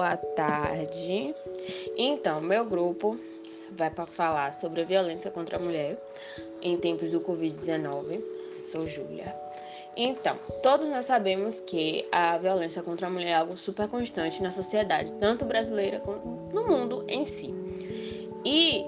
boa 0.00 0.16
tarde. 0.16 1.34
Então, 1.94 2.40
meu 2.40 2.64
grupo 2.64 3.18
vai 3.72 3.90
para 3.90 4.06
falar 4.06 4.54
sobre 4.54 4.80
a 4.80 4.84
violência 4.84 5.30
contra 5.30 5.58
a 5.58 5.60
mulher 5.60 5.98
em 6.62 6.78
tempos 6.78 7.10
do 7.10 7.20
Covid-19. 7.20 8.24
Sou 8.56 8.86
Júlia. 8.86 9.36
Então, 9.94 10.38
todos 10.62 10.88
nós 10.88 11.04
sabemos 11.04 11.60
que 11.60 12.08
a 12.10 12.38
violência 12.38 12.82
contra 12.82 13.08
a 13.08 13.10
mulher 13.10 13.28
é 13.28 13.34
algo 13.34 13.58
super 13.58 13.88
constante 13.88 14.42
na 14.42 14.50
sociedade, 14.50 15.12
tanto 15.20 15.44
brasileira 15.44 16.00
quanto 16.00 16.26
no 16.26 16.66
mundo 16.66 17.04
em 17.06 17.26
si. 17.26 17.54
E 18.42 18.82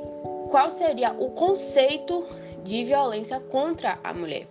qual 0.51 0.71
seria 0.71 1.13
o 1.13 1.33
conceito 1.33 2.25
de 2.65 2.85
violência 2.85 3.39
contra 3.39 3.99
a 4.03 4.15
mulher? 4.15 4.47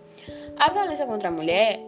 A 0.56 0.70
violência 0.70 1.08
contra 1.08 1.26
a 1.26 1.32
mulher 1.32 1.80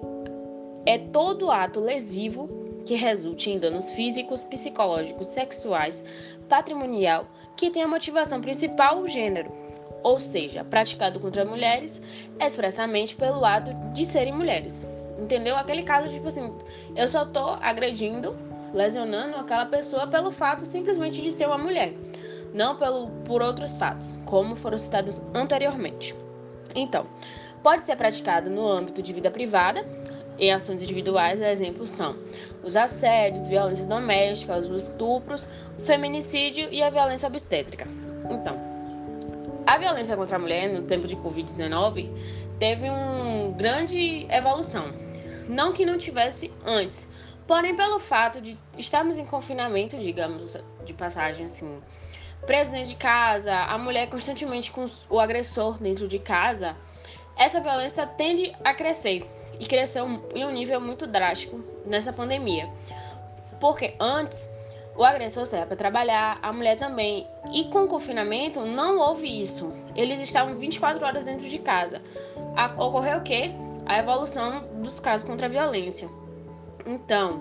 é 0.85 0.99
todo 0.99 1.53
ato 1.53 1.79
lesivo 1.79 2.64
que 2.85 2.95
resulte 2.95 3.51
em 3.51 3.59
danos 3.59 3.91
físicos, 3.93 4.45
psicológicos, 4.45 5.29
sexuais, 5.29 6.03
patrimonial, 6.49 7.27
que 7.57 7.71
tenha 7.71 7.89
motivação 7.89 8.41
principal 8.41 9.01
o 9.01 9.09
gênero, 9.09 9.51
ou 10.03 10.21
seja, 10.21 10.63
praticado 10.63 11.19
contra 11.19 11.45
mulheres 11.45 12.01
expressamente 12.39 13.17
pelo 13.17 13.45
ato 13.45 13.73
de 13.93 14.05
serem 14.05 14.35
mulheres. 14.35 14.83
Entendeu? 15.19 15.57
Aquele 15.57 15.83
caso, 15.83 16.09
tipo 16.09 16.29
assim, 16.29 16.53
eu 16.95 17.09
só 17.09 17.25
tô 17.25 17.51
agredindo, 17.61 18.37
lesionando 18.73 19.37
aquela 19.37 19.65
pessoa 19.65 20.07
pelo 20.07 20.31
fato 20.31 20.67
simplesmente 20.67 21.23
de 21.23 21.31
ser 21.31 21.47
uma 21.47 21.57
mulher, 21.57 21.95
não 22.53 22.77
pelo, 22.77 23.09
por 23.25 23.41
outros 23.41 23.77
fatos, 23.77 24.15
como 24.27 24.55
foram 24.55 24.77
citados 24.77 25.21
anteriormente. 25.33 26.15
Então, 26.75 27.07
pode 27.63 27.87
ser 27.87 27.97
praticado 27.97 28.51
no 28.51 28.69
âmbito 28.69 29.03
de 29.03 29.13
vida 29.13 29.31
privada, 29.31 29.85
em 30.39 30.53
ações 30.53 30.83
individuais, 30.83 31.41
exemplos 31.41 31.91
são 31.91 32.17
os 32.63 32.77
assédios, 32.77 33.49
violência 33.49 33.87
doméstica, 33.87 34.57
os 34.57 34.85
estupros, 34.85 35.49
o 35.79 35.83
feminicídio 35.83 36.69
e 36.71 36.83
a 36.83 36.91
violência 36.91 37.29
obstétrica. 37.29 37.87
Então, 38.31 38.59
a 39.67 39.79
violência 39.79 40.17
contra 40.17 40.37
a 40.37 40.39
mulher 40.39 40.69
no 40.69 40.83
tempo 40.83 41.07
de 41.07 41.17
Covid-19 41.17 42.11
teve 42.59 42.89
uma 42.89 43.51
grande 43.57 44.27
evolução. 44.31 44.93
Não 45.49 45.73
que 45.73 45.85
não 45.85 45.99
tivesse 45.99 46.53
antes, 46.65 47.09
porém 47.47 47.75
pelo 47.77 47.99
fato 47.99 48.41
de 48.41 48.59
estarmos 48.79 49.19
em 49.19 49.25
confinamento, 49.25 49.99
digamos, 49.99 50.57
de 50.85 50.93
passagem 50.95 51.47
assim, 51.47 51.79
preso 52.47 52.71
dentro 52.71 52.91
de 52.91 52.97
casa, 52.97 53.55
a 53.55 53.77
mulher 53.79 54.09
constantemente 54.09 54.71
com 54.71 54.87
o 55.09 55.19
agressor 55.19 55.79
dentro 55.79 56.07
de 56.09 56.19
casa, 56.19 56.77
essa 57.37 57.61
violência 57.61 58.07
tende 58.07 58.55
a 58.63 58.73
crescer 58.73 59.27
e 59.59 59.67
cresceu 59.67 60.07
em 60.35 60.45
um 60.45 60.51
nível 60.51 60.81
muito 60.81 61.07
drástico 61.07 61.61
nessa 61.87 62.13
pandemia. 62.13 62.69
Porque 63.61 63.95
antes 63.99 64.49
o 64.97 65.05
agressor 65.05 65.45
saía 65.47 65.67
para 65.67 65.77
trabalhar, 65.77 66.39
a 66.41 66.53
mulher 66.53 66.79
também. 66.79 67.27
E 67.53 67.65
com 67.65 67.85
o 67.85 67.89
confinamento 67.89 68.61
não 68.61 68.99
houve 68.99 69.41
isso. 69.41 69.73
Eles 69.97 70.21
estavam 70.21 70.55
24 70.55 71.05
horas 71.05 71.25
dentro 71.25 71.49
de 71.49 71.59
casa. 71.59 72.01
A, 72.57 72.67
ocorreu 72.83 73.19
o 73.19 73.23
quê? 73.23 73.51
A 73.87 73.99
evolução 73.99 74.65
dos 74.81 75.01
casos 75.01 75.27
contra 75.27 75.47
a 75.47 75.51
violência. 75.51 76.09
Então, 76.87 77.41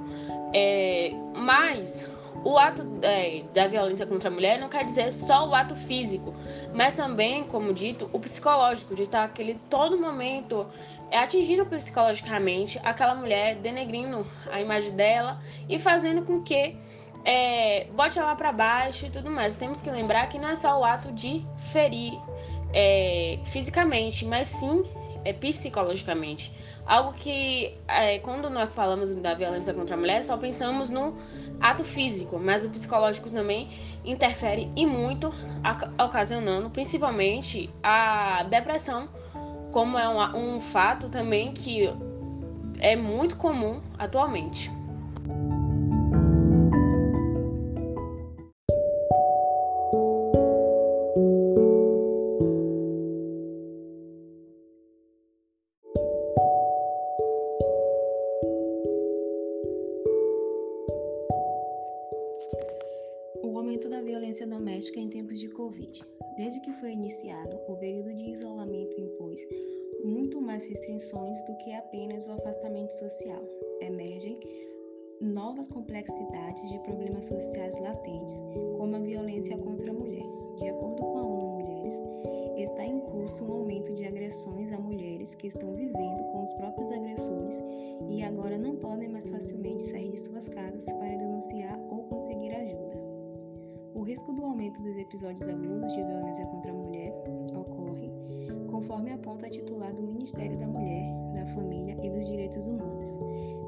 é, 0.53 1.11
mas 1.35 2.05
o 2.43 2.57
ato 2.57 2.85
é, 3.01 3.43
da 3.53 3.67
violência 3.67 4.05
contra 4.05 4.29
a 4.29 4.31
mulher 4.31 4.59
não 4.59 4.67
quer 4.69 4.83
dizer 4.83 5.11
só 5.11 5.47
o 5.47 5.55
ato 5.55 5.75
físico, 5.75 6.33
mas 6.73 6.93
também, 6.93 7.43
como 7.45 7.73
dito, 7.73 8.09
o 8.11 8.19
psicológico, 8.19 8.95
de 8.95 9.03
estar 9.03 9.23
aquele 9.23 9.59
todo 9.69 9.97
momento 9.97 10.67
é, 11.09 11.17
atingindo 11.19 11.65
psicologicamente 11.65 12.79
aquela 12.83 13.15
mulher, 13.15 13.55
denegrindo 13.55 14.25
a 14.51 14.59
imagem 14.59 14.91
dela 14.91 15.39
e 15.69 15.79
fazendo 15.79 16.23
com 16.23 16.41
que 16.41 16.75
é, 17.23 17.85
bote 17.93 18.19
ela 18.19 18.35
para 18.35 18.51
baixo 18.51 19.05
e 19.05 19.09
tudo 19.09 19.31
mais. 19.31 19.55
Temos 19.55 19.81
que 19.81 19.89
lembrar 19.89 20.27
que 20.27 20.37
não 20.37 20.49
é 20.49 20.55
só 20.55 20.79
o 20.79 20.83
ato 20.83 21.11
de 21.11 21.45
ferir 21.71 22.13
é, 22.73 23.39
fisicamente, 23.45 24.25
mas 24.25 24.49
sim 24.49 24.83
é, 25.23 25.33
psicologicamente. 25.33 26.51
Algo 26.85 27.13
que, 27.13 27.77
é, 27.87 28.19
quando 28.19 28.49
nós 28.49 28.73
falamos 28.73 29.15
da 29.15 29.33
violência 29.33 29.73
contra 29.73 29.95
a 29.95 29.97
mulher, 29.97 30.23
só 30.23 30.37
pensamos 30.37 30.89
no 30.89 31.15
ato 31.59 31.83
físico, 31.83 32.39
mas 32.39 32.65
o 32.65 32.69
psicológico 32.69 33.29
também 33.29 33.69
interfere 34.03 34.71
e 34.75 34.85
muito, 34.85 35.33
ocasionando 35.97 36.69
principalmente 36.69 37.69
a 37.81 38.43
depressão, 38.43 39.07
como 39.71 39.97
é 39.97 40.07
um, 40.07 40.55
um 40.55 40.61
fato 40.61 41.09
também 41.09 41.53
que 41.53 41.89
é 42.79 42.95
muito 42.95 43.37
comum 43.37 43.81
atualmente. 43.97 44.69
Desde 66.37 66.59
que 66.61 66.71
foi 66.73 66.91
iniciado, 66.91 67.57
o 67.67 67.77
período 67.77 68.13
de 68.13 68.31
isolamento 68.31 68.99
impôs 68.99 69.39
muito 70.03 70.41
mais 70.41 70.65
restrições 70.65 71.39
do 71.45 71.55
que 71.57 71.73
apenas 71.73 72.25
o 72.25 72.31
afastamento 72.31 72.91
social. 72.91 73.41
Emergem 73.81 74.39
novas 75.21 75.67
complexidades 75.67 76.69
de 76.69 76.79
problemas 76.79 77.27
sociais 77.27 77.79
latentes, 77.79 78.35
como 78.77 78.95
a 78.95 78.99
violência 78.99 79.57
contra 79.57 79.91
a 79.91 79.93
mulher. 79.93 80.25
De 80.57 80.67
acordo 80.67 81.01
com 81.01 81.17
a 81.17 81.21
ONU 81.21 81.61
Mulheres, 81.61 81.97
está 82.57 82.85
em 82.85 82.99
curso 82.99 83.45
um 83.45 83.53
aumento 83.53 83.93
de 83.93 84.05
agressões 84.05 84.71
a 84.71 84.79
mulheres 84.79 85.33
que 85.35 85.47
estão 85.47 85.73
vivendo 85.73 86.23
com 86.31 86.43
os 86.43 86.53
próprios 86.53 86.91
agressores 86.91 87.63
e 88.09 88.21
agora 88.21 88.57
não 88.57 88.75
podem 88.75 89.09
mais 89.09 89.29
facilmente 89.29 89.83
sair 89.83 90.11
de 90.11 90.19
suas 90.19 90.47
casas 90.49 90.83
para 90.83 91.17
denunciar 91.17 91.79
ou 91.89 92.03
conseguir 92.03 92.53
ajuda. 92.53 92.82
O 94.03 94.05
risco 94.05 94.33
do 94.33 94.43
aumento 94.43 94.81
dos 94.81 94.97
episódios 94.97 95.47
agudos 95.47 95.93
de 95.93 96.03
violência 96.03 96.45
contra 96.47 96.71
a 96.71 96.75
mulher 96.75 97.13
ocorre, 97.55 98.11
conforme 98.69 99.13
aponta 99.13 99.47
a 99.47 99.49
titular 99.49 99.93
do 99.93 100.03
Ministério 100.03 100.57
da 100.57 100.67
Mulher, 100.67 101.05
da 101.33 101.45
Família 101.53 101.95
e 102.03 102.09
dos 102.09 102.27
Direitos 102.27 102.67
Humanos, 102.67 103.17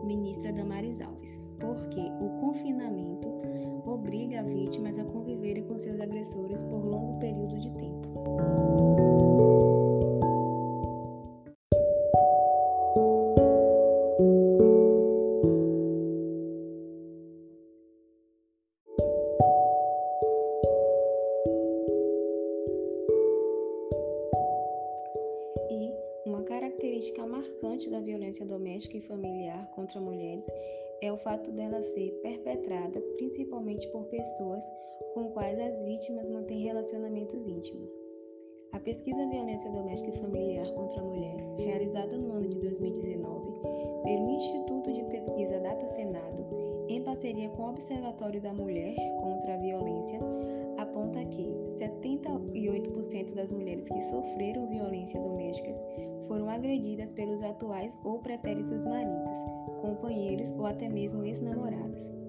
ministra 0.04 0.52
Damares 0.52 1.00
Alves, 1.00 1.38
porque 1.58 2.02
o 2.20 2.38
confinamento 2.42 3.30
obriga 3.86 4.42
as 4.42 4.48
vítimas 4.48 5.00
a 5.00 5.06
conviverem 5.06 5.64
com 5.64 5.80
seus 5.80 6.02
agressores 6.02 6.62
por 6.64 6.84
longo 6.84 7.18
período 7.18 7.58
de 7.58 7.72
tempo. 7.72 9.15
Perpetrada 32.26 33.00
principalmente 33.18 33.88
por 33.90 34.06
pessoas 34.06 34.66
com 35.14 35.30
quais 35.30 35.60
as 35.60 35.84
vítimas 35.84 36.28
mantêm 36.28 36.64
relacionamentos 36.64 37.48
íntimos. 37.48 37.88
A 38.72 38.80
pesquisa 38.80 39.28
Violência 39.28 39.70
Doméstica 39.70 40.10
e 40.10 40.20
Familiar 40.20 40.68
contra 40.74 41.02
a 41.02 41.04
Mulher, 41.04 41.36
realizada 41.56 42.18
no 42.18 42.34
ano 42.34 42.50
de 42.50 42.60
2019 42.60 43.62
pelo 44.04 44.30
Instituto 44.32 44.92
de 44.92 45.04
Pesquisa 45.04 45.60
Data 45.60 45.88
Senado, 45.90 46.48
em 46.90 47.04
parceria 47.04 47.50
com 47.50 47.62
o 47.62 47.70
Observatório 47.70 48.42
da 48.42 48.54
Mulher 48.54 48.96
contra 49.22 49.54
a 49.54 49.58
Violência, 49.58 50.20
aponta 50.80 51.24
que 51.26 51.44
78% 51.78 53.36
das 53.36 53.52
mulheres 53.52 53.88
que 53.88 54.02
sofreram 54.02 54.68
violência 54.68 55.22
domésticas 55.22 55.80
foram 56.28 56.50
agredidas 56.50 57.14
pelos 57.14 57.42
atuais 57.42 57.94
ou 58.04 58.20
pretéritos 58.20 58.84
maridos, 58.84 59.38
companheiros 59.82 60.52
ou 60.52 60.66
até 60.66 60.90
mesmo 60.90 61.24
ex-namorados. 61.24 62.25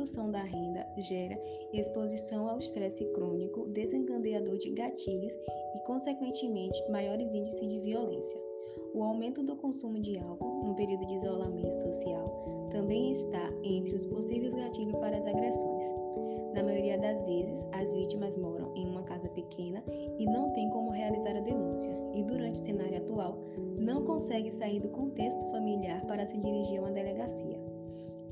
Redução 0.00 0.30
da 0.30 0.42
renda 0.42 0.86
gera 0.96 1.38
exposição 1.74 2.48
ao 2.48 2.58
estresse 2.58 3.04
crônico, 3.12 3.66
desencadeador 3.68 4.56
de 4.56 4.70
gatilhos 4.70 5.34
e, 5.74 5.78
consequentemente, 5.86 6.82
maiores 6.90 7.34
índices 7.34 7.68
de 7.68 7.78
violência. 7.80 8.40
O 8.94 9.02
aumento 9.02 9.42
do 9.42 9.54
consumo 9.56 10.00
de 10.00 10.18
álcool 10.18 10.64
no 10.64 10.74
período 10.74 11.04
de 11.04 11.16
isolamento 11.16 11.74
social 11.74 12.68
também 12.72 13.10
está 13.10 13.52
entre 13.62 13.94
os 13.94 14.06
possíveis 14.06 14.54
gatilhos 14.54 14.98
para 15.00 15.18
as 15.18 15.26
agressões. 15.26 15.84
Na 16.54 16.62
maioria 16.62 16.96
das 16.96 17.22
vezes, 17.26 17.66
as 17.72 17.92
vítimas 17.92 18.34
moram 18.38 18.74
em 18.74 18.86
uma 18.86 19.02
casa 19.02 19.28
pequena 19.28 19.84
e 20.18 20.24
não 20.24 20.50
têm 20.52 20.70
como 20.70 20.90
realizar 20.90 21.36
a 21.36 21.40
denúncia, 21.40 21.92
e 22.14 22.24
durante 22.24 22.54
o 22.54 22.64
cenário 22.64 22.96
atual, 22.96 23.38
não 23.78 24.02
conseguem 24.06 24.50
sair 24.50 24.80
do 24.80 24.88
contexto 24.88 25.44
familiar 25.50 26.00
para 26.06 26.26
se 26.26 26.38
dirigir 26.38 26.78
a 26.78 26.84
uma 26.84 26.90
delegacia. 26.90 27.60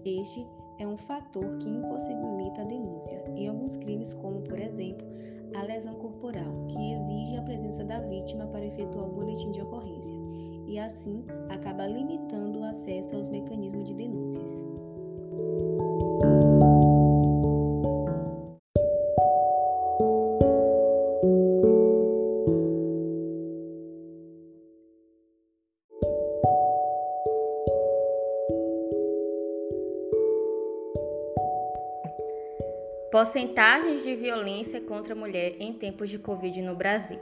Este 0.05 0.47
é 0.79 0.87
um 0.87 0.97
fator 0.97 1.59
que 1.59 1.69
impossibilita 1.69 2.63
a 2.63 2.65
denúncia 2.65 3.23
em 3.37 3.49
alguns 3.49 3.77
crimes, 3.77 4.15
como, 4.15 4.41
por 4.43 4.59
exemplo, 4.59 5.07
a 5.55 5.63
lesão 5.63 5.95
corporal, 5.95 6.67
que 6.69 6.93
exige 6.93 7.37
a 7.37 7.43
presença 7.43 7.85
da 7.85 8.01
vítima 8.01 8.47
para 8.47 8.65
efetuar 8.65 9.07
o 9.07 9.13
boletim 9.13 9.51
de 9.51 9.61
ocorrência, 9.61 10.15
e 10.67 10.79
assim 10.79 11.25
acaba 11.49 11.87
limitando 11.87 12.61
o 12.61 12.65
acesso 12.65 13.17
aos 13.17 13.29
mecanismos 13.29 13.85
de 13.85 13.95
denúncias. 13.95 14.63
Porcentagens 33.19 34.05
de 34.05 34.15
violência 34.15 34.81
contra 34.81 35.13
a 35.13 35.17
mulher 35.17 35.57
em 35.59 35.73
tempos 35.73 36.09
de 36.09 36.21
Covid 36.21 36.63
no 36.63 36.77
Brasil. 36.77 37.19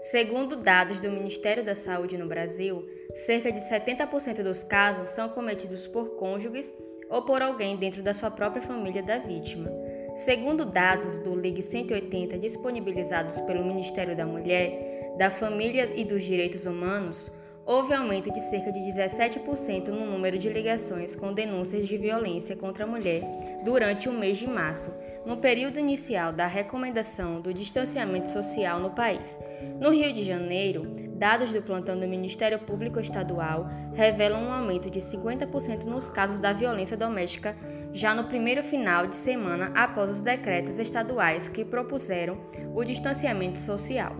Segundo 0.00 0.56
dados 0.56 0.98
do 0.98 1.08
Ministério 1.08 1.64
da 1.64 1.72
Saúde 1.72 2.18
no 2.18 2.26
Brasil, 2.26 2.84
cerca 3.14 3.52
de 3.52 3.60
70% 3.60 4.42
dos 4.42 4.64
casos 4.64 5.06
são 5.06 5.28
cometidos 5.28 5.86
por 5.86 6.16
cônjuges 6.16 6.74
ou 7.08 7.22
por 7.22 7.42
alguém 7.42 7.76
dentro 7.76 8.02
da 8.02 8.12
sua 8.12 8.28
própria 8.28 8.60
família 8.60 9.04
da 9.04 9.18
vítima. 9.18 9.70
Segundo 10.16 10.64
dados 10.64 11.20
do 11.20 11.36
Ligue 11.36 11.62
180 11.62 12.36
disponibilizados 12.38 13.40
pelo 13.42 13.64
Ministério 13.64 14.16
da 14.16 14.26
Mulher, 14.26 15.14
da 15.16 15.30
Família 15.30 15.92
e 15.94 16.04
dos 16.04 16.24
Direitos 16.24 16.66
Humanos, 16.66 17.30
houve 17.66 17.92
aumento 17.92 18.30
de 18.30 18.40
cerca 18.40 18.70
de 18.70 18.78
17% 18.78 19.88
no 19.88 20.06
número 20.06 20.38
de 20.38 20.48
ligações 20.48 21.16
com 21.16 21.34
denúncias 21.34 21.88
de 21.88 21.98
violência 21.98 22.54
contra 22.54 22.84
a 22.84 22.86
mulher 22.86 23.22
durante 23.64 24.08
o 24.08 24.12
mês 24.12 24.38
de 24.38 24.46
março, 24.46 24.94
no 25.26 25.38
período 25.38 25.80
inicial 25.80 26.32
da 26.32 26.46
recomendação 26.46 27.40
do 27.40 27.52
distanciamento 27.52 28.28
social 28.28 28.78
no 28.78 28.90
país. 28.90 29.36
No 29.80 29.90
Rio 29.90 30.12
de 30.14 30.22
Janeiro, 30.22 30.86
dados 31.16 31.52
do 31.52 31.60
plantão 31.60 31.98
do 31.98 32.06
Ministério 32.06 32.60
Público 32.60 33.00
Estadual 33.00 33.68
revelam 33.94 34.44
um 34.44 34.52
aumento 34.52 34.88
de 34.88 35.00
50% 35.00 35.82
nos 35.84 36.08
casos 36.08 36.38
da 36.38 36.52
violência 36.52 36.96
doméstica 36.96 37.56
já 37.92 38.14
no 38.14 38.24
primeiro 38.24 38.62
final 38.62 39.08
de 39.08 39.16
semana 39.16 39.72
após 39.74 40.10
os 40.10 40.20
decretos 40.20 40.78
estaduais 40.78 41.48
que 41.48 41.64
propuseram 41.64 42.38
o 42.72 42.84
distanciamento 42.84 43.58
social, 43.58 44.14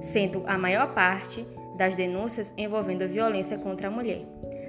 sendo 0.00 0.42
a 0.46 0.58
maior 0.58 0.92
parte 0.94 1.46
das 1.78 1.94
denúncias 1.94 2.52
envolvendo 2.58 3.08
violência 3.08 3.56
contra 3.56 3.88
a 3.88 3.90
mulher. 3.90 4.26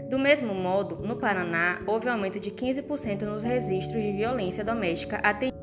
Do 0.09 0.17
mesmo 0.17 0.53
modo, 0.53 0.95
no 1.05 1.17
Paraná, 1.17 1.81
houve 1.85 2.07
aumento 2.07 2.39
de 2.39 2.51
15% 2.51 3.23
nos 3.23 3.43
registros 3.43 4.01
de 4.01 4.11
violência 4.11 4.63
doméstica 4.63 5.17
atendidos. 5.17 5.58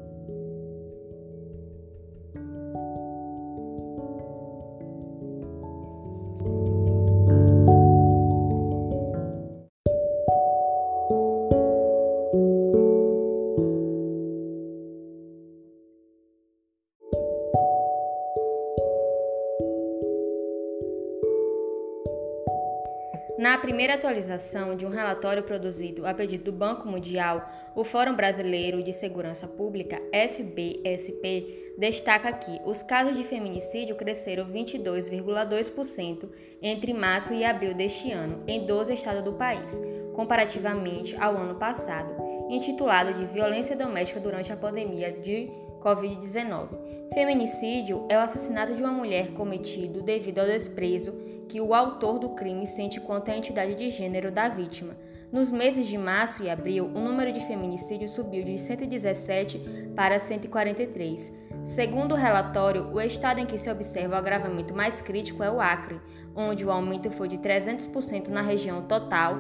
Primeira 23.67 23.95
atualização 23.95 24.77
de 24.77 24.87
um 24.87 24.91
relatório 24.91 25.43
produzido 25.43 26.07
a 26.07 26.15
pedido 26.15 26.45
do 26.45 26.53
Banco 26.53 26.87
Mundial, 26.87 27.51
o 27.75 27.83
Fórum 27.83 28.15
Brasileiro 28.15 28.81
de 28.81 28.93
Segurança 28.93 29.49
Pública, 29.49 30.01
FBSP, 30.13 31.75
destaca 31.77 32.33
que 32.33 32.61
os 32.65 32.85
casos 32.85 33.17
de 33.17 33.25
feminicídio 33.25 33.97
cresceram 33.97 34.47
22,2% 34.47 36.29
entre 36.63 36.95
março 36.95 37.35
e 37.35 37.45
abril 37.45 37.75
deste 37.75 38.13
ano 38.13 38.45
em 38.47 38.65
12 38.65 38.95
estados 38.95 39.25
do 39.25 39.33
país, 39.33 39.83
comparativamente 40.15 41.17
ao 41.17 41.37
ano 41.37 41.57
passado, 41.57 42.15
intitulado 42.49 43.15
de 43.15 43.27
Violência 43.27 43.75
Doméstica 43.75 44.21
durante 44.21 44.53
a 44.53 44.57
Pandemia 44.57 45.11
de 45.11 45.51
Covid-19. 45.87 46.69
Feminicídio 47.15 48.05
é 48.09 48.19
o 48.19 48.21
assassinato 48.21 48.75
de 48.75 48.83
uma 48.83 48.91
mulher 48.91 49.31
cometido 49.35 50.03
devido 50.03 50.41
ao 50.41 50.47
desprezo 50.47 51.15
que 51.49 51.61
o 51.61 51.73
autor 51.73 52.19
do 52.19 52.31
crime 52.31 52.67
sente 52.67 53.01
quanto 53.01 53.31
à 53.31 53.37
entidade 53.37 53.77
de 53.77 53.89
gênero 53.89 54.33
da 54.33 54.49
vítima. 54.49 54.97
Nos 55.31 55.53
meses 55.53 55.87
de 55.87 55.97
março 55.97 56.43
e 56.43 56.51
abril, 56.51 56.87
o 56.87 57.01
número 57.01 57.33
de 57.33 57.39
feminicídios 57.47 58.11
subiu 58.13 58.45
de 58.45 58.59
117 58.59 59.93
para 59.95 60.19
143. 60.19 61.33
Segundo 61.63 62.13
o 62.13 62.19
relatório, 62.19 62.91
o 62.93 63.01
estado 63.01 63.39
em 63.39 63.47
que 63.47 63.59
se 63.59 63.71
observa 63.71 64.15
o 64.15 64.19
agravamento 64.19 64.75
mais 64.75 65.01
crítico 65.01 65.43
é 65.43 65.51
o 65.51 65.61
Acre, 65.61 66.01
onde 66.35 66.67
o 66.67 66.71
aumento 66.71 67.11
foi 67.11 67.29
de 67.29 67.39
300% 67.39 68.29
na 68.29 68.43
região 68.43 68.83
total 68.83 69.37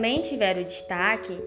Também 0.00 0.22
tiveram 0.22 0.62
destaque 0.62 1.38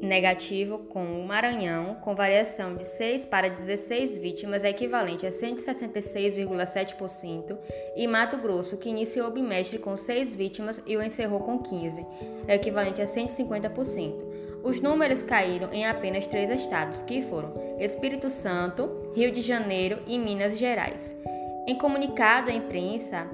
negativo 0.00 0.78
com 0.88 1.20
o 1.20 1.26
Maranhão, 1.26 1.96
com 1.96 2.14
variação 2.14 2.74
de 2.74 2.86
6 2.86 3.26
para 3.26 3.50
16 3.50 4.16
vítimas, 4.16 4.64
equivalente 4.64 5.26
a 5.26 5.28
166,7%, 5.28 7.58
e 7.94 8.08
Mato 8.08 8.38
Grosso, 8.38 8.78
que 8.78 8.88
iniciou 8.88 9.28
o 9.28 9.30
bimestre 9.30 9.78
com 9.78 9.98
6 9.98 10.34
vítimas 10.34 10.82
e 10.86 10.96
o 10.96 11.02
encerrou 11.02 11.40
com 11.40 11.58
15, 11.58 12.06
equivalente 12.48 13.02
a 13.02 13.04
150%. 13.04 14.24
Os 14.62 14.80
números 14.80 15.22
caíram 15.22 15.70
em 15.70 15.86
apenas 15.86 16.26
três 16.26 16.48
estados, 16.48 17.02
que 17.02 17.20
foram 17.20 17.52
Espírito 17.78 18.30
Santo, 18.30 19.12
Rio 19.14 19.30
de 19.30 19.42
Janeiro 19.42 19.98
e 20.06 20.18
Minas 20.18 20.56
Gerais. 20.56 21.14
Em 21.66 21.76
comunicado 21.76 22.50
à 22.50 22.54
imprensa, 22.54 23.28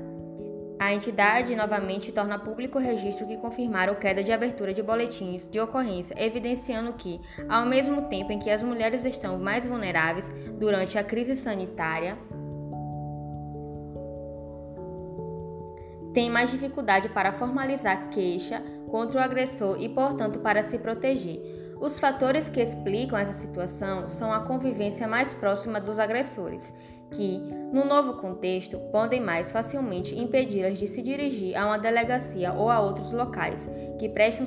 a 0.78 0.92
entidade 0.92 1.54
novamente 1.54 2.12
torna 2.12 2.38
público 2.38 2.78
o 2.78 2.80
registro 2.80 3.26
que 3.26 3.36
confirmaram 3.36 3.94
queda 3.94 4.22
de 4.22 4.32
abertura 4.32 4.74
de 4.74 4.82
boletins 4.82 5.46
de 5.46 5.60
ocorrência, 5.60 6.14
evidenciando 6.18 6.92
que, 6.94 7.20
ao 7.48 7.64
mesmo 7.64 8.02
tempo 8.02 8.32
em 8.32 8.38
que 8.38 8.50
as 8.50 8.62
mulheres 8.62 9.04
estão 9.04 9.38
mais 9.38 9.66
vulneráveis 9.66 10.28
durante 10.58 10.98
a 10.98 11.04
crise 11.04 11.36
sanitária, 11.36 12.18
têm 16.12 16.30
mais 16.30 16.50
dificuldade 16.50 17.08
para 17.08 17.32
formalizar 17.32 18.08
queixa 18.10 18.62
contra 18.88 19.20
o 19.20 19.22
agressor 19.22 19.80
e, 19.80 19.88
portanto, 19.88 20.38
para 20.38 20.62
se 20.62 20.78
proteger. 20.78 21.53
Os 21.80 21.98
fatores 21.98 22.48
que 22.48 22.60
explicam 22.60 23.18
essa 23.18 23.32
situação 23.32 24.08
são 24.08 24.32
a 24.32 24.40
convivência 24.40 25.06
mais 25.06 25.34
próxima 25.34 25.80
dos 25.80 25.98
agressores 25.98 26.72
que, 27.10 27.38
no 27.72 27.84
novo 27.84 28.14
contexto, 28.14 28.78
podem 28.90 29.20
mais 29.20 29.52
facilmente 29.52 30.18
impedi-las 30.18 30.78
de 30.78 30.86
se 30.86 31.00
dirigir 31.00 31.56
a 31.56 31.66
uma 31.66 31.78
delegacia 31.78 32.52
ou 32.52 32.68
a 32.68 32.80
outros 32.80 33.12
locais 33.12 33.70
que 33.98 34.08
prestam 34.08 34.46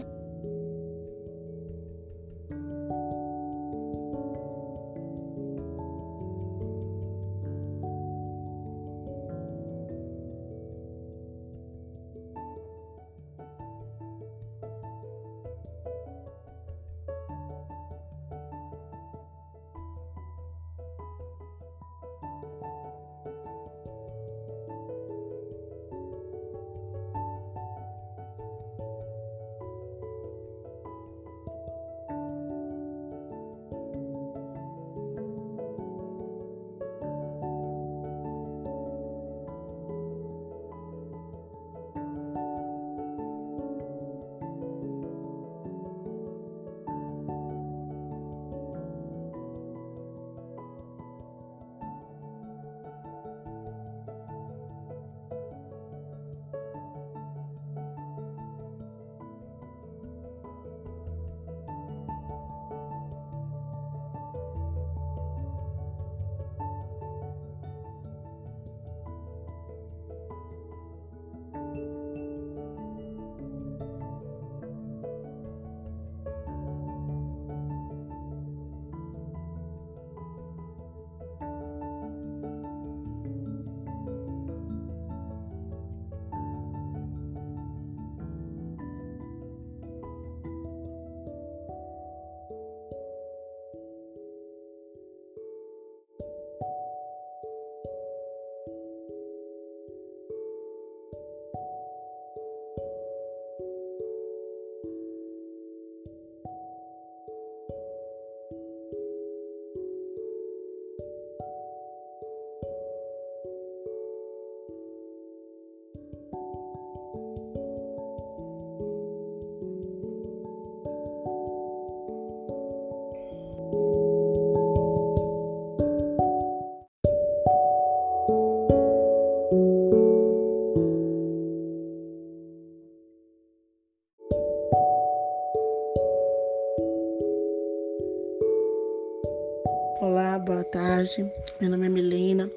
boa 140.47 140.63
tarde. 140.63 141.29
Meu 141.59 141.69
nome 141.69 141.87
é 141.87 141.89
Milena. 141.89 142.49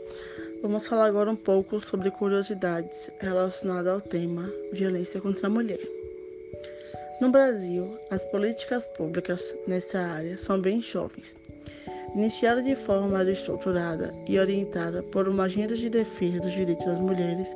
Vamos 0.62 0.86
falar 0.86 1.06
agora 1.06 1.28
um 1.28 1.34
pouco 1.34 1.80
sobre 1.80 2.08
curiosidades 2.08 3.10
relacionadas 3.18 3.88
ao 3.92 4.00
tema 4.00 4.48
violência 4.72 5.20
contra 5.20 5.48
a 5.48 5.50
mulher. 5.50 5.80
No 7.20 7.30
Brasil, 7.30 7.98
as 8.08 8.24
políticas 8.26 8.86
públicas 8.96 9.52
nessa 9.66 9.98
área 9.98 10.38
são 10.38 10.60
bem 10.60 10.80
jovens. 10.80 11.34
Iniciaram 12.14 12.62
de 12.62 12.76
forma 12.76 13.24
estruturada 13.24 14.14
e 14.28 14.38
orientada 14.38 15.02
por 15.02 15.28
uma 15.28 15.44
agenda 15.44 15.74
de 15.74 15.90
defesa 15.90 16.38
dos 16.38 16.52
direitos 16.52 16.86
das 16.86 16.98
mulheres 16.98 17.48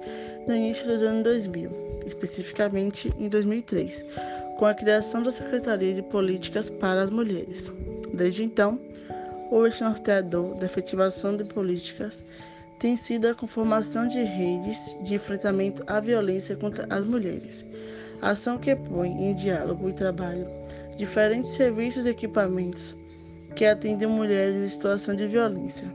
no 0.48 0.56
início 0.56 0.84
dos 0.84 1.00
anos 1.00 1.22
2000, 1.22 1.70
especificamente 2.06 3.14
em 3.20 3.28
2003, 3.28 4.04
com 4.58 4.66
a 4.66 4.74
criação 4.74 5.22
da 5.22 5.30
Secretaria 5.30 5.94
de 5.94 6.02
Políticas 6.02 6.70
para 6.70 7.02
as 7.02 7.10
Mulheres. 7.10 7.72
Desde 8.12 8.42
então, 8.42 8.80
eixo 9.52 9.84
norteador 9.84 10.54
da 10.54 10.66
efetivação 10.66 11.36
de 11.36 11.44
políticas 11.44 12.24
tem 12.78 12.96
sido 12.96 13.26
a 13.26 13.34
conformação 13.34 14.06
de 14.06 14.22
redes 14.22 14.96
de 15.02 15.14
enfrentamento 15.14 15.82
à 15.86 16.00
violência 16.00 16.56
contra 16.56 16.86
as 16.90 17.04
mulheres, 17.04 17.64
ação 18.20 18.58
que 18.58 18.74
põe 18.74 19.10
em 19.10 19.34
diálogo 19.34 19.88
e 19.88 19.92
trabalho 19.92 20.46
diferentes 20.96 21.50
serviços 21.50 22.06
e 22.06 22.10
equipamentos 22.10 22.94
que 23.54 23.64
atendem 23.64 24.08
mulheres 24.08 24.56
em 24.56 24.68
situação 24.68 25.14
de 25.14 25.26
violência. 25.26 25.86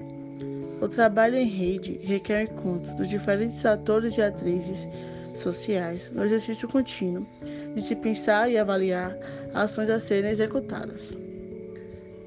O 0.82 0.88
trabalho 0.88 1.38
em 1.38 1.48
rede 1.48 2.00
requer 2.04 2.44
encontro 2.44 2.94
dos 2.96 3.10
diferentes 3.10 3.66
atores 3.66 4.18
e 4.18 4.22
atrizes 4.22 4.88
sociais 5.36 6.10
no 6.14 6.24
exercício 6.24 6.68
contínuo 6.68 7.28
de 7.76 7.82
se 7.82 7.96
pensar 7.96 8.50
e 8.50 8.58
avaliar 8.58 9.16
ações 9.54 9.90
a 9.90 10.00
serem 10.00 10.32
executadas. 10.32 11.18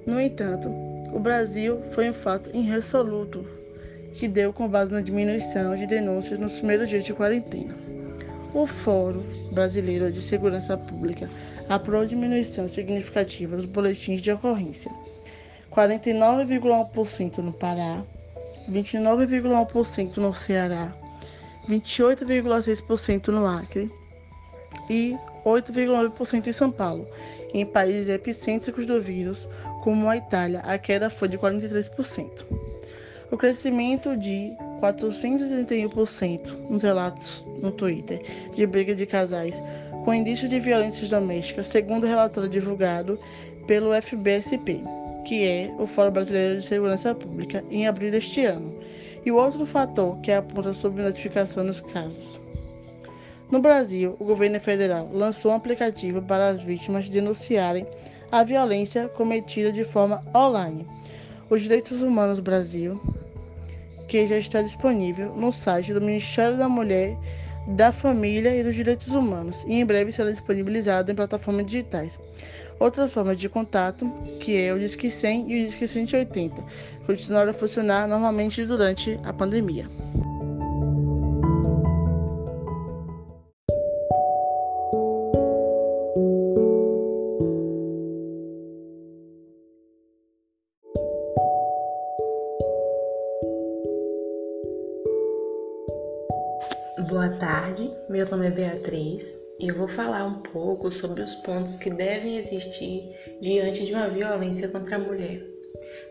No 0.07 0.21
entanto, 0.21 0.69
o 1.13 1.19
Brasil 1.21 1.83
foi 1.93 2.09
um 2.09 2.15
fato 2.15 2.51
irresoluto 2.57 3.47
que 4.15 4.27
deu 4.27 4.53
com 4.53 4.69
base 4.69 4.91
na 4.91 5.01
diminuição 5.01 5.77
de 5.77 5.87
denúncias 5.87 6.39
nos 6.39 6.57
primeiros 6.59 6.89
dias 6.89 7.05
de 7.05 7.13
quarentena. 7.13 7.75
O 8.55 8.67
Fórum 8.67 9.23
Brasileiro 9.53 10.11
de 10.11 10.21
Segurança 10.21 10.77
Pública 10.77 11.31
aprovou 11.69 12.07
diminuição 12.07 12.69
significativa 12.69 13.57
dos 13.57 13.67
boletins 13.67 14.21
de 14.21 14.33
ocorrência. 14.33 14.91
49,1% 15.71 17.39
no 17.39 17.53
Pará, 17.53 18.03
29,1% 18.71 20.17
no 20.19 20.35
Ceará, 20.35 20.95
28,6% 21.69 23.29
no 23.29 23.47
Acre 23.47 23.91
e 24.91 25.17
8,9% 25.45 26.47
em 26.47 26.53
São 26.53 26.71
Paulo. 26.71 27.07
Em 27.55 27.67
países 27.67 28.09
epicêntricos 28.09 28.87
do 28.87 29.01
vírus, 29.01 29.49
como 29.83 30.09
a 30.09 30.17
Itália, 30.17 30.61
a 30.61 30.79
queda 30.79 31.11
foi 31.11 31.29
de 31.29 31.39
43%. 31.39 32.45
O 33.31 33.37
crescimento 33.37 34.17
de 34.17 34.53
431% 34.81 36.69
nos 36.69 36.83
relatos 36.83 37.45
no 37.61 37.71
Twitter 37.71 38.21
de 38.53 38.67
briga 38.67 38.95
de 38.95 39.07
casais 39.07 39.63
com 40.05 40.13
indícios 40.13 40.51
de 40.51 40.59
violências 40.59 41.09
domésticas, 41.09 41.67
segundo 41.67 42.05
o 42.05 42.09
relatório 42.09 42.49
divulgado 42.49 43.19
pelo 43.67 43.95
FBSP, 43.95 44.83
que 45.25 45.45
é 45.47 45.73
o 45.79 45.87
Fórum 45.87 46.11
Brasileiro 46.11 46.57
de 46.57 46.65
Segurança 46.65 47.15
Pública, 47.15 47.65
em 47.71 47.87
abril 47.87 48.11
deste 48.11 48.45
ano, 48.45 48.75
e 49.25 49.31
o 49.31 49.37
outro 49.37 49.65
fator 49.65 50.19
que 50.21 50.33
aponta 50.33 50.73
sobre 50.73 51.03
notificação 51.03 51.63
nos 51.63 51.81
casos. 51.81 52.41
No 53.53 53.61
Brasil, 53.61 54.17
o 54.19 54.25
governo 54.25 54.59
federal 54.59 55.11
lançou 55.13 55.53
um 55.53 55.55
aplicativo 55.55 56.23
para 56.23 56.49
as 56.49 56.63
vítimas 56.63 57.07
denunciarem 57.07 57.87
a 58.31 58.43
violência 58.43 59.09
cometida 59.11 59.71
de 59.71 59.85
forma 59.85 60.25
online. 60.35 60.89
Os 61.51 61.61
Direitos 61.61 62.01
Humanos 62.01 62.41
Brasil, 62.41 62.99
que 64.09 64.27
já 64.27 64.39
está 64.39 64.63
disponível 64.63 65.35
no 65.37 65.53
site 65.53 65.93
do 65.93 66.01
Ministério 66.01 66.57
da 66.57 66.67
Mulher, 66.67 67.15
da 67.67 67.93
Família 67.93 68.57
e 68.57 68.65
dos 68.65 68.75
Direitos 68.75 69.09
Humanos 69.09 69.63
e 69.69 69.75
em 69.75 69.85
breve 69.85 70.13
será 70.13 70.31
disponibilizado 70.31 71.13
em 71.13 71.15
plataformas 71.15 71.67
digitais. 71.67 72.19
Outra 72.81 73.07
forma 73.07 73.37
de 73.37 73.51
contato, 73.51 74.11
que 74.41 74.57
é 74.57 74.73
o 74.73 74.79
Disque 74.79 75.11
100 75.11 75.53
e 75.53 75.61
o 75.61 75.67
Disque 75.67 75.87
180, 75.87 76.65
continuaram 77.05 77.51
a 77.51 77.55
funcionar 77.55 78.09
normalmente 78.09 78.65
durante 78.65 79.21
a 79.23 79.31
pandemia. 79.31 79.87
Meu 98.13 98.29
nome 98.31 98.47
é 98.47 98.51
Beatriz 98.51 99.39
e 99.59 99.69
eu 99.69 99.75
vou 99.75 99.89
falar 99.89 100.27
um 100.27 100.43
pouco 100.43 100.93
sobre 100.93 101.23
os 101.23 101.35
pontos 101.37 101.77
que 101.77 101.89
devem 101.89 102.37
existir 102.37 103.11
diante 103.41 103.87
de 103.87 103.95
uma 103.95 104.11
violência 104.11 104.69
contra 104.69 104.97
a 104.97 104.99
mulher. 104.99 105.43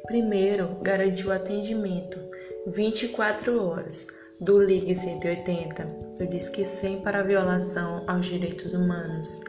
Primeiro, 0.08 0.80
garantir 0.82 1.28
o 1.28 1.32
atendimento 1.32 2.18
24 2.66 3.64
horas 3.64 4.08
do 4.40 4.60
Ligue 4.60 4.96
180, 4.96 5.86
do 6.18 6.26
Disque 6.26 6.66
100 6.66 7.02
para 7.02 7.20
a 7.20 7.24
violação 7.24 8.04
aos 8.08 8.26
direitos 8.26 8.74
humanos, 8.74 9.40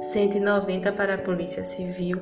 190 0.00 0.92
para 0.92 1.14
a 1.14 1.18
Polícia 1.18 1.64
Civil 1.64 2.20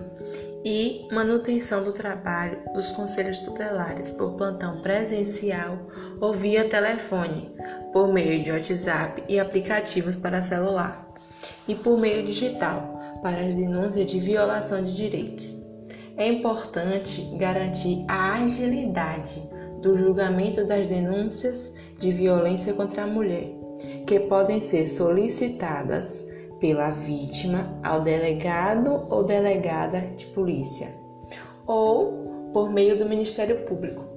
e 0.64 1.07
manutenção 1.12 1.85
do 1.85 1.93
trabalho 1.93 2.59
dos 2.73 2.91
conselhos 2.93 3.43
tutelares 3.43 4.12
por 4.12 4.35
plantão 4.38 4.81
presencial 4.81 5.79
ou 6.25 6.33
via 6.33 6.64
telefone, 6.66 7.52
por 7.93 8.11
meio 8.11 8.43
de 8.43 8.50
WhatsApp 8.50 9.23
e 9.28 9.38
aplicativos 9.38 10.16
para 10.16 10.40
celular, 10.40 11.07
e 11.69 11.75
por 11.75 12.00
meio 12.00 12.23
digital 12.23 12.99
para 13.23 13.43
as 13.43 13.54
denúncias 13.54 14.11
de 14.11 14.19
violação 14.21 14.83
de 14.83 14.97
direitos. 14.97 15.66
É 16.16 16.26
importante 16.26 17.21
garantir 17.37 18.07
a 18.09 18.37
agilidade 18.37 19.43
do 19.83 19.99
julgamento 19.99 20.64
das 20.64 20.87
denúncias 20.87 21.75
de 21.99 22.11
violência 22.11 22.73
contra 22.73 23.02
a 23.02 23.07
mulher, 23.07 23.50
que 24.07 24.19
podem 24.21 24.61
ser 24.61 24.87
solicitadas 24.87 26.26
pela 26.59 26.88
vítima 26.90 27.78
ao 27.85 28.00
delegado 28.00 29.07
ou 29.11 29.23
delegada 29.23 30.00
de 30.16 30.25
polícia, 30.28 30.88
ou 31.66 32.50
por 32.54 32.71
meio 32.71 32.97
do 32.97 33.04
Ministério 33.04 33.66
Público, 33.66 34.13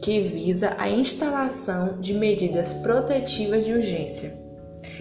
que 0.00 0.20
visa 0.20 0.74
a 0.78 0.88
instalação 0.88 1.98
de 2.00 2.14
medidas 2.14 2.74
protetivas 2.74 3.64
de 3.64 3.72
urgência. 3.72 4.32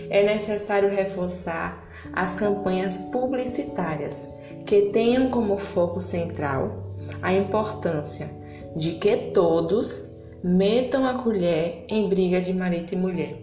É 0.10 0.24
necessário 0.24 0.90
reforçar 0.90 1.88
as 2.14 2.34
campanhas 2.34 2.98
publicitárias 2.98 4.28
que 4.66 4.90
tenham 4.90 5.30
como 5.30 5.58
foco 5.58 6.02
central 6.02 6.88
a 7.22 7.34
importância 7.34 8.30
de 8.76 8.94
que 8.94 9.32
todos 9.34 10.18
metam 10.44 11.08
a 11.08 11.16
colher 11.16 11.86
em 11.90 12.08
briga 12.08 12.42
de 12.42 12.54
marido 12.54 12.94
e 12.94 12.96
mulher. 12.96 13.42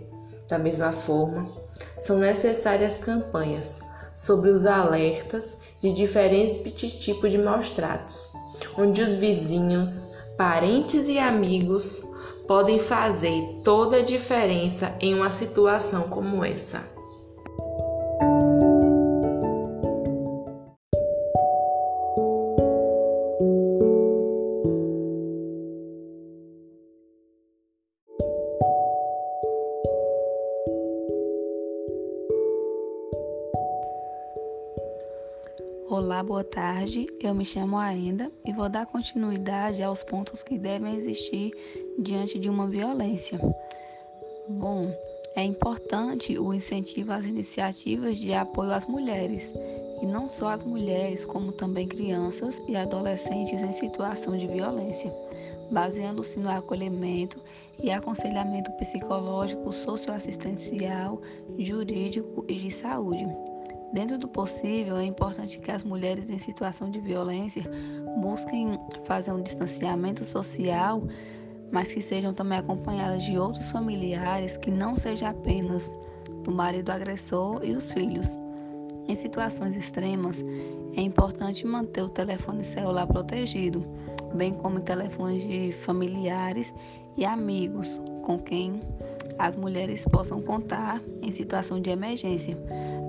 Da 0.49 0.59
mesma 0.59 0.93
forma, 0.93 1.51
são 1.99 2.19
necessárias 2.19 2.99
campanhas 2.99 3.81
sobre 4.15 4.51
os 4.51 4.67
alertas 4.67 5.59
de 5.83 5.93
diferentes 5.93 6.93
tipos 6.93 7.31
de 7.31 7.39
maus 7.39 7.71
tratos, 7.71 8.29
onde 8.79 9.03
os 9.03 9.15
vizinhos, 9.15 10.17
parentes 10.37 11.09
e 11.09 11.19
amigos 11.19 12.03
podem 12.47 12.79
fazer 12.79 13.43
toda 13.65 13.99
a 13.99 14.03
diferença 14.03 14.97
em 15.01 15.15
uma 15.15 15.31
situação 15.31 16.09
como 16.09 16.45
essa. 16.45 16.94
Eu 37.25 37.33
me 37.33 37.43
chamo 37.43 37.79
Aenda 37.79 38.31
e 38.45 38.53
vou 38.53 38.69
dar 38.69 38.85
continuidade 38.85 39.83
aos 39.83 40.03
pontos 40.03 40.43
que 40.43 40.59
devem 40.59 40.95
existir 40.95 41.53
diante 41.99 42.39
de 42.39 42.51
uma 42.51 42.69
violência. 42.69 43.41
Bom, 44.47 44.95
é 45.35 45.43
importante 45.43 46.39
o 46.39 46.53
incentivo 46.53 47.13
às 47.13 47.25
iniciativas 47.25 48.19
de 48.19 48.35
apoio 48.35 48.73
às 48.73 48.85
mulheres, 48.85 49.51
e 50.03 50.05
não 50.05 50.29
só 50.29 50.49
às 50.49 50.63
mulheres, 50.65 51.25
como 51.25 51.51
também 51.51 51.89
crianças 51.89 52.61
e 52.69 52.77
adolescentes 52.77 53.63
em 53.63 53.73
situação 53.73 54.37
de 54.37 54.47
violência, 54.47 55.11
baseando-se 55.71 56.39
no 56.39 56.51
acolhimento 56.51 57.41
e 57.83 57.91
aconselhamento 57.91 58.71
psicológico, 58.73 59.73
socioassistencial, 59.73 61.23
jurídico 61.59 62.45
e 62.47 62.57
de 62.57 62.71
saúde 62.71 63.27
Dentro 63.95 64.19
do 64.19 64.27
possível, 64.27 64.97
é 64.97 65.05
importante 65.05 65.61
que 65.61 65.71
as 65.71 65.85
mulheres 65.85 66.29
em 66.29 66.37
situação 66.37 66.91
de 66.91 66.99
violência 66.99 67.63
busquem 68.17 68.77
fazer 69.05 69.31
um 69.31 69.41
distanciamento 69.41 70.25
social, 70.25 71.01
mas 71.71 71.93
que 71.93 72.03
sejam 72.03 72.35
também 72.35 72.59
acompanhadas 72.59 73.23
de 73.23 73.39
outros 73.39 73.71
familiares, 73.71 74.57
que 74.57 74.69
não 74.69 74.97
seja 74.97 75.29
apenas 75.29 75.89
do 76.43 76.51
marido 76.51 76.91
agressor 76.91 77.61
e 77.65 77.77
os 77.77 77.93
filhos. 77.93 78.27
Em 79.07 79.15
situações 79.15 79.77
extremas, 79.77 80.45
é 80.97 81.01
importante 81.01 81.65
manter 81.65 82.03
o 82.03 82.09
telefone 82.09 82.65
celular 82.65 83.07
protegido, 83.07 83.87
bem 84.35 84.55
como 84.55 84.81
telefones 84.81 85.47
de 85.47 85.71
familiares 85.71 86.75
e 87.17 87.25
amigos 87.25 88.01
com 88.23 88.41
quem 88.41 88.81
as 89.39 89.55
mulheres 89.55 90.05
possam 90.05 90.43
contar 90.43 91.01
em 91.23 91.31
situação 91.31 91.81
de 91.81 91.91
emergência, 91.91 92.57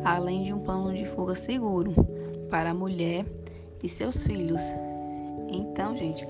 além 0.06 0.44
de 0.44 0.54
um 0.54 0.60
plano 0.60 0.94
de 0.94 1.06
fuga 1.08 1.36
seguro 1.36 1.94
para 2.50 2.70
a 2.70 2.74
mulher 2.74 3.26
e 3.84 3.90
seus 3.90 4.24
filhos. 4.24 4.62
Então, 5.50 5.96
gente, 5.98 6.26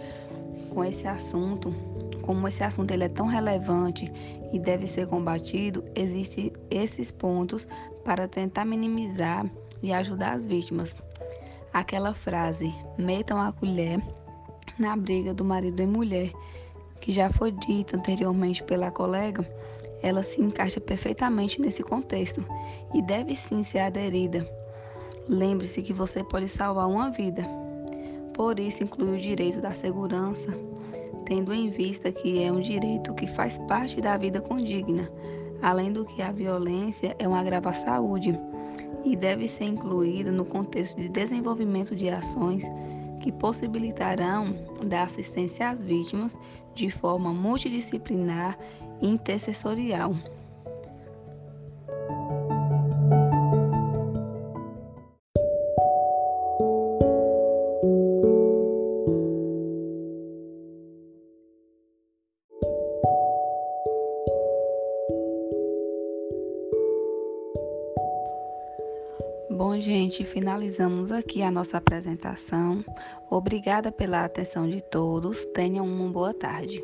com 0.73 0.83
esse 0.83 1.05
assunto, 1.07 1.73
como 2.21 2.47
esse 2.47 2.63
assunto 2.63 2.91
ele 2.91 3.03
é 3.03 3.09
tão 3.09 3.27
relevante 3.27 4.11
e 4.53 4.57
deve 4.57 4.87
ser 4.87 5.07
combatido, 5.07 5.83
existem 5.93 6.51
esses 6.71 7.11
pontos 7.11 7.67
para 8.03 8.27
tentar 8.27 8.63
minimizar 8.65 9.45
e 9.83 9.91
ajudar 9.91 10.33
as 10.33 10.45
vítimas. 10.45 10.95
Aquela 11.73 12.13
frase, 12.13 12.73
metam 12.97 13.41
a 13.41 13.51
colher 13.51 14.01
na 14.79 14.95
briga 14.95 15.33
do 15.33 15.43
marido 15.43 15.81
e 15.81 15.85
mulher, 15.85 16.31
que 17.01 17.11
já 17.11 17.29
foi 17.29 17.51
dita 17.51 17.97
anteriormente 17.97 18.63
pela 18.63 18.89
colega, 18.89 19.45
ela 20.05 20.21
se 20.21 20.39
encaixa 20.39 20.79
perfeitamente 20.79 21.59
nesse 21.59 21.81
contexto 21.81 22.45
e 22.93 23.01
deve 23.01 23.35
sim 23.35 23.63
ser 23.63 23.79
aderida. 23.79 24.47
Lembre-se 25.27 25.81
que 25.81 25.91
você 25.91 26.23
pode 26.23 26.47
salvar 26.47 26.87
uma 26.87 27.09
vida. 27.09 27.43
Por 28.31 28.59
isso, 28.59 28.83
inclui 28.83 29.17
o 29.17 29.19
direito 29.19 29.59
da 29.59 29.73
segurança, 29.73 30.53
tendo 31.25 31.51
em 31.51 31.71
vista 31.71 32.11
que 32.11 32.43
é 32.43 32.51
um 32.51 32.61
direito 32.61 33.15
que 33.15 33.25
faz 33.25 33.57
parte 33.67 33.99
da 33.99 34.15
vida 34.15 34.39
condigna, 34.39 35.09
além 35.59 35.91
do 35.91 36.05
que 36.05 36.21
a 36.21 36.31
violência 36.31 37.15
é 37.17 37.27
um 37.27 37.33
agravo 37.33 37.69
à 37.69 37.73
saúde 37.73 38.39
e 39.03 39.15
deve 39.15 39.47
ser 39.47 39.65
incluída 39.65 40.31
no 40.31 40.45
contexto 40.45 40.97
de 40.97 41.09
desenvolvimento 41.09 41.95
de 41.95 42.09
ações 42.09 42.63
que 43.25 43.31
possibilitarão 43.31 44.55
dar 44.85 45.05
assistência 45.05 45.67
às 45.71 45.83
vítimas 45.83 46.37
de 46.75 46.91
forma 46.91 47.33
multidisciplinar 47.33 48.55
e 49.01 49.07
intercessorial. 49.07 50.13
Gente, 70.15 70.23
finalizamos 70.23 71.11
aqui 71.11 71.41
a 71.41 71.51
nossa 71.51 71.77
apresentação. 71.77 72.83
Obrigada 73.29 73.91
pela 73.91 74.23
atenção 74.23 74.69
de 74.69 74.81
todos. 74.81 75.43
Tenham 75.45 75.85
uma 75.85 76.09
boa 76.09 76.33
tarde. 76.33 76.81